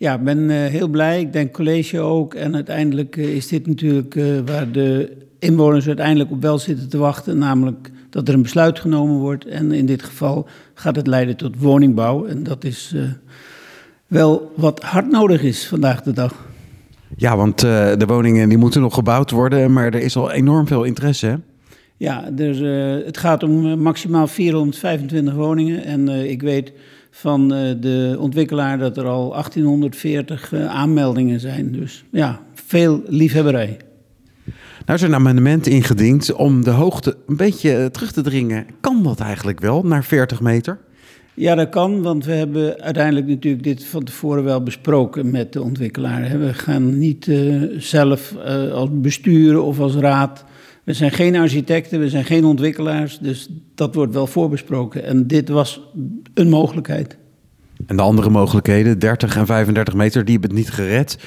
Ja, 0.00 0.14
ik 0.14 0.24
ben 0.24 0.50
eh, 0.50 0.56
heel 0.56 0.88
blij. 0.88 1.20
Ik 1.20 1.32
denk 1.32 1.52
college 1.52 2.00
ook. 2.00 2.34
En 2.34 2.54
uiteindelijk 2.54 3.16
eh, 3.16 3.34
is 3.34 3.48
dit 3.48 3.66
natuurlijk 3.66 4.14
eh, 4.14 4.24
waar 4.46 4.72
de 4.72 5.16
inwoners 5.38 5.86
uiteindelijk 5.86 6.30
op 6.30 6.42
wel 6.42 6.58
zitten 6.58 6.88
te 6.88 6.98
wachten. 6.98 7.38
Namelijk 7.38 7.90
dat 8.10 8.28
er 8.28 8.34
een 8.34 8.42
besluit 8.42 8.78
genomen 8.78 9.18
wordt. 9.18 9.44
En 9.44 9.72
in 9.72 9.86
dit 9.86 10.02
geval 10.02 10.46
gaat 10.74 10.96
het 10.96 11.06
leiden 11.06 11.36
tot 11.36 11.58
woningbouw. 11.58 12.26
En 12.26 12.42
dat 12.42 12.64
is 12.64 12.94
wel 14.06 14.52
wat 14.56 14.82
hard 14.82 15.10
nodig 15.10 15.42
is 15.42 15.66
vandaag 15.66 16.02
de 16.02 16.12
dag. 16.12 16.46
Ja, 17.16 17.36
want 17.36 17.60
de 17.60 18.04
woningen 18.06 18.48
die 18.48 18.58
moeten 18.58 18.80
nog 18.80 18.94
gebouwd 18.94 19.30
worden. 19.30 19.72
Maar 19.72 19.84
er 19.84 20.02
is 20.02 20.16
al 20.16 20.30
enorm 20.30 20.66
veel 20.66 20.84
interesse, 20.84 21.26
hè? 21.26 21.34
Ja, 21.96 22.30
dus, 22.30 22.58
het 23.04 23.18
gaat 23.18 23.42
om 23.42 23.80
maximaal 23.82 24.26
425 24.26 25.34
woningen. 25.34 25.84
En 25.84 26.08
ik 26.08 26.42
weet 26.42 26.72
van 27.10 27.54
eh, 27.54 27.74
de 27.80 28.16
ontwikkelaar 28.18 28.78
dat 28.78 28.96
er 28.96 29.06
al 29.06 29.30
1840 29.30 30.52
eh, 30.52 30.66
aanmeldingen 30.66 31.40
zijn. 31.40 31.72
Dus 31.72 32.04
ja, 32.10 32.40
veel 32.54 33.02
liefhebberij. 33.06 33.76
Nou 34.86 34.98
is 34.98 35.02
er 35.02 35.08
een 35.08 35.14
amendement 35.14 35.66
ingediend 35.66 36.32
om 36.32 36.64
de 36.64 36.70
hoogte 36.70 37.16
een 37.26 37.36
beetje 37.36 37.76
eh, 37.76 37.86
terug 37.86 38.12
te 38.12 38.22
dringen. 38.22 38.66
Kan 38.80 39.02
dat 39.02 39.20
eigenlijk 39.20 39.60
wel, 39.60 39.82
naar 39.82 40.04
40 40.04 40.40
meter? 40.40 40.78
Ja, 41.34 41.54
dat 41.54 41.68
kan, 41.68 42.02
want 42.02 42.24
we 42.24 42.32
hebben 42.32 42.80
uiteindelijk 42.80 43.26
natuurlijk 43.26 43.62
dit 43.62 43.84
van 43.84 44.04
tevoren 44.04 44.44
wel 44.44 44.62
besproken 44.62 45.30
met 45.30 45.52
de 45.52 45.62
ontwikkelaar. 45.62 46.38
We 46.38 46.54
gaan 46.54 46.98
niet 46.98 47.30
zelf 47.76 48.36
als 48.72 48.88
besturen 48.92 49.64
of 49.64 49.80
als 49.80 49.94
raad 49.94 50.44
we 50.84 50.92
zijn 50.92 51.10
geen 51.10 51.36
architecten, 51.36 52.00
we 52.00 52.08
zijn 52.08 52.24
geen 52.24 52.44
ontwikkelaars, 52.44 53.18
dus 53.18 53.48
dat 53.74 53.94
wordt 53.94 54.12
wel 54.12 54.26
voorbesproken. 54.26 55.04
En 55.04 55.26
dit 55.26 55.48
was 55.48 55.80
een 56.34 56.48
mogelijkheid. 56.48 57.16
En 57.86 57.96
de 57.96 58.02
andere 58.02 58.30
mogelijkheden, 58.30 58.98
30 58.98 59.36
en 59.36 59.46
35 59.46 59.94
meter, 59.94 60.24
die 60.24 60.32
hebben 60.32 60.50
het 60.50 60.58
niet 60.58 60.74
gered. 60.74 61.18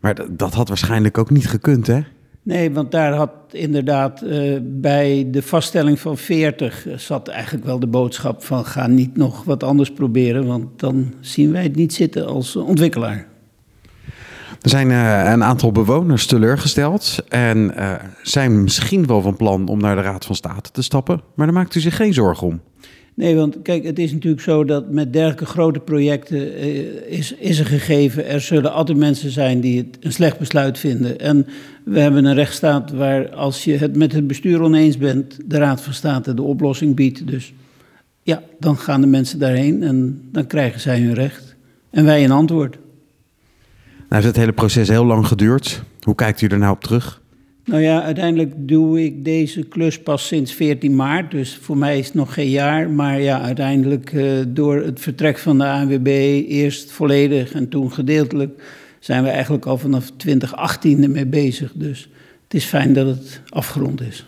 Maar 0.00 0.16
dat 0.30 0.54
had 0.54 0.68
waarschijnlijk 0.68 1.18
ook 1.18 1.30
niet 1.30 1.48
gekund, 1.48 1.86
hè? 1.86 2.00
Nee, 2.44 2.72
want 2.72 2.90
daar 2.90 3.12
had 3.12 3.30
inderdaad 3.50 4.22
uh, 4.22 4.58
bij 4.62 5.28
de 5.30 5.42
vaststelling 5.42 6.00
van 6.00 6.16
40 6.16 6.86
zat 6.96 7.28
eigenlijk 7.28 7.64
wel 7.64 7.78
de 7.78 7.86
boodschap 7.86 8.42
van 8.42 8.64
ga 8.64 8.86
niet 8.86 9.16
nog 9.16 9.44
wat 9.44 9.62
anders 9.62 9.92
proberen, 9.92 10.46
want 10.46 10.80
dan 10.80 11.14
zien 11.20 11.52
wij 11.52 11.62
het 11.62 11.76
niet 11.76 11.94
zitten 11.94 12.26
als 12.26 12.56
ontwikkelaar. 12.56 13.31
Er 14.62 14.70
zijn 14.70 14.90
uh, 14.90 15.30
een 15.32 15.44
aantal 15.44 15.72
bewoners 15.72 16.26
teleurgesteld 16.26 17.24
en 17.28 17.72
uh, 17.76 17.92
zijn 18.22 18.62
misschien 18.62 19.06
wel 19.06 19.22
van 19.22 19.36
plan 19.36 19.68
om 19.68 19.80
naar 19.80 19.96
de 19.96 20.02
Raad 20.02 20.24
van 20.24 20.34
State 20.34 20.70
te 20.70 20.82
stappen, 20.82 21.20
maar 21.34 21.46
daar 21.46 21.54
maakt 21.54 21.74
u 21.74 21.80
zich 21.80 21.96
geen 21.96 22.14
zorgen 22.14 22.46
om. 22.46 22.60
Nee, 23.14 23.36
want 23.36 23.62
kijk, 23.62 23.84
het 23.84 23.98
is 23.98 24.12
natuurlijk 24.12 24.42
zo 24.42 24.64
dat 24.64 24.90
met 24.90 25.12
dergelijke 25.12 25.46
grote 25.46 25.80
projecten 25.80 26.64
uh, 26.64 27.18
is, 27.18 27.34
is 27.34 27.60
gegeven. 27.60 28.26
Er 28.26 28.40
zullen 28.40 28.72
altijd 28.72 28.98
mensen 28.98 29.30
zijn 29.30 29.60
die 29.60 29.78
het 29.78 29.96
een 30.00 30.12
slecht 30.12 30.38
besluit 30.38 30.78
vinden. 30.78 31.20
En 31.20 31.46
we 31.84 32.00
hebben 32.00 32.24
een 32.24 32.34
rechtsstaat 32.34 32.92
waar 32.92 33.30
als 33.30 33.64
je 33.64 33.76
het 33.76 33.96
met 33.96 34.12
het 34.12 34.26
bestuur 34.26 34.60
oneens 34.60 34.98
bent, 34.98 35.38
de 35.46 35.58
Raad 35.58 35.80
van 35.80 35.92
State 35.92 36.34
de 36.34 36.42
oplossing 36.42 36.94
biedt. 36.94 37.26
Dus 37.26 37.52
ja, 38.22 38.42
dan 38.58 38.76
gaan 38.76 39.00
de 39.00 39.06
mensen 39.06 39.38
daarheen 39.38 39.82
en 39.82 40.28
dan 40.32 40.46
krijgen 40.46 40.80
zij 40.80 41.00
hun 41.00 41.14
recht. 41.14 41.56
En 41.90 42.04
wij 42.04 42.24
een 42.24 42.30
antwoord. 42.30 42.78
Nou 44.12 44.24
heeft 44.24 44.36
het 44.36 44.44
hele 44.44 44.56
proces 44.56 44.88
heel 44.88 45.04
lang 45.04 45.26
geduurd. 45.26 45.82
Hoe 46.00 46.14
kijkt 46.14 46.40
u 46.40 46.46
er 46.46 46.58
nou 46.58 46.72
op 46.72 46.80
terug? 46.80 47.20
Nou 47.64 47.82
ja, 47.82 48.02
uiteindelijk 48.02 48.52
doe 48.56 49.04
ik 49.04 49.24
deze 49.24 49.62
klus 49.62 50.02
pas 50.02 50.26
sinds 50.26 50.52
14 50.52 50.96
maart. 50.96 51.30
Dus 51.30 51.58
voor 51.62 51.76
mij 51.76 51.98
is 51.98 52.06
het 52.06 52.14
nog 52.14 52.34
geen 52.34 52.50
jaar. 52.50 52.90
Maar 52.90 53.20
ja, 53.20 53.40
uiteindelijk 53.40 54.12
uh, 54.12 54.32
door 54.48 54.76
het 54.76 55.00
vertrek 55.00 55.38
van 55.38 55.58
de 55.58 55.66
ANWB, 55.66 56.06
eerst 56.48 56.90
volledig 56.90 57.52
en 57.52 57.68
toen 57.68 57.92
gedeeltelijk, 57.92 58.62
zijn 58.98 59.22
we 59.22 59.28
eigenlijk 59.28 59.66
al 59.66 59.78
vanaf 59.78 60.10
2018 60.16 61.02
ermee 61.02 61.26
bezig. 61.26 61.72
Dus 61.74 62.08
het 62.44 62.54
is 62.54 62.64
fijn 62.64 62.92
dat 62.92 63.06
het 63.06 63.40
afgerond 63.48 64.00
is. 64.00 64.26